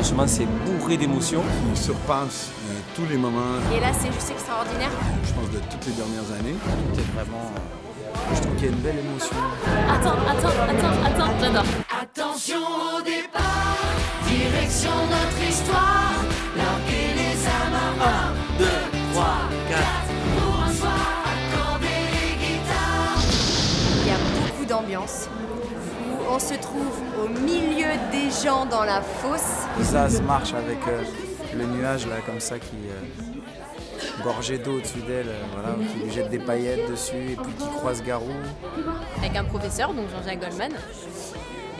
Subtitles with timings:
[0.00, 1.42] Franchement, c'est bourré d'émotions.
[1.74, 4.88] qui surpasse euh, tous les moments, Et là, c'est juste extraordinaire.
[5.22, 6.56] je pense, de toutes les dernières années.
[6.94, 7.52] C'était vraiment.
[8.34, 9.36] Je trouve qu'il y a une belle émotion.
[9.92, 11.64] Attends, attends, attends, attends, j'adore.
[12.00, 12.62] Attention
[12.96, 13.76] au départ,
[14.26, 16.14] direction notre histoire.
[16.56, 18.32] Larguer les amarres.
[18.56, 18.64] 1, 2,
[19.12, 19.24] 3,
[19.68, 19.82] 4.
[20.40, 23.20] Pour un soir, accorder les guitares.
[24.00, 25.28] Il y a beaucoup d'ambiance.
[26.30, 29.66] On se trouve au milieu des gens dans la fosse.
[29.82, 31.02] Ça se marche avec euh,
[31.56, 33.30] le nuage là comme ça qui euh,
[34.22, 37.68] gorgé d'eau au-dessus d'elle, euh, voilà, qui lui jette des paillettes dessus et puis qui
[37.76, 38.30] croise Garou.
[39.18, 40.72] Avec un professeur, donc Jean-Jacques Goldman.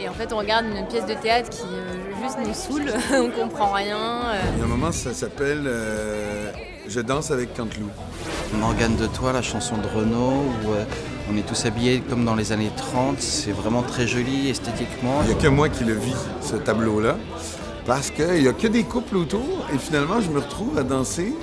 [0.00, 2.92] Et en fait, on regarde une pièce de théâtre qui euh, juste nous saoule.
[3.12, 4.32] on comprend rien.
[4.54, 6.52] Il y a un moment, ça s'appelle euh,
[6.88, 7.90] Je danse avec Canteloup.
[8.54, 10.84] Morgane de Toi, la chanson de Renaud, où euh,
[11.32, 13.20] on est tous habillés comme dans les années 30.
[13.20, 15.20] C'est vraiment très joli esthétiquement.
[15.22, 17.16] Il n'y a que moi qui le vis, ce tableau-là,
[17.86, 21.34] parce qu'il n'y a que des couples autour, et finalement, je me retrouve à danser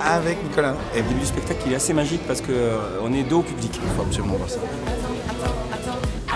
[0.00, 0.74] avec Nicolas.
[0.94, 3.80] Et le début du spectacle, il est assez magique parce qu'on est dos au public.
[3.82, 4.58] Il faut absolument voir ça.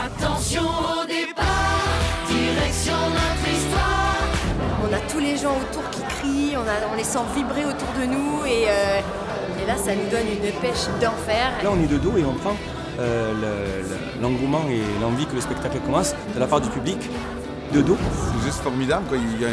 [0.06, 1.44] Attention au départ,
[2.28, 4.16] direction notre histoire.
[4.88, 7.88] On a tous les gens autour qui crient, on, a- on les sent vibrer autour
[8.00, 8.44] de nous.
[8.46, 9.00] Et, euh,
[9.62, 11.50] et là, ça nous donne une pêche d'enfer.
[11.62, 12.54] Là, on est de dos et on prend
[13.00, 16.98] euh, le- le- l'engouement et l'envie que le spectacle commence de la part du public
[17.72, 17.96] de dos.
[18.32, 19.18] C'est juste formidable, quoi.
[19.18, 19.48] Il y a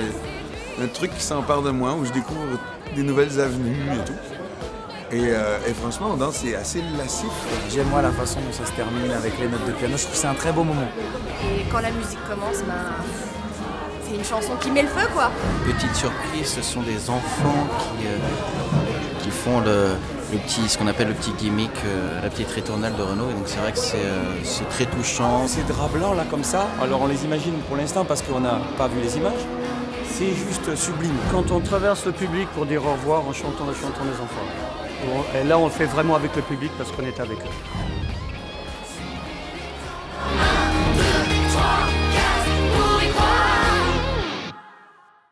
[0.84, 2.58] un truc qui s'empare de moi, où je découvre
[2.96, 4.14] des nouvelles avenues et tout.
[5.12, 7.30] Et, euh, et franchement, on danse, c'est assez lassif.
[7.72, 9.96] J'aime moi la façon dont ça se termine avec les notes de piano.
[9.96, 10.88] Je trouve que c'est un très beau moment.
[11.44, 12.74] Et quand la musique commence, ben,
[14.04, 15.30] c'est une chanson qui met le feu, quoi.
[15.66, 18.18] Petite surprise, ce sont des enfants qui, euh,
[19.26, 19.98] qui font le,
[20.32, 23.30] petit, ce qu'on appelle le petit gimmick, euh, la petite retournelle de Renault.
[23.32, 25.48] Et donc c'est vrai que c'est, euh, c'est très touchant.
[25.48, 28.60] Ces draps blancs là comme ça, alors on les imagine pour l'instant parce qu'on n'a
[28.78, 29.44] pas vu les images.
[30.12, 31.16] C'est juste sublime.
[31.32, 35.40] Quand on traverse le public pour dire au revoir en chantant la chanson des enfants.
[35.40, 37.86] Et là on le fait vraiment avec le public parce qu'on est avec eux.